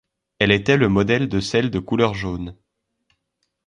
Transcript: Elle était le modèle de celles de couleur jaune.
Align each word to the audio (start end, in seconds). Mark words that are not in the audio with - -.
Elle 0.39 0.51
était 0.51 0.77
le 0.77 0.89
modèle 0.89 1.29
de 1.29 1.39
celles 1.39 1.69
de 1.69 1.77
couleur 1.77 2.15
jaune. 2.15 2.55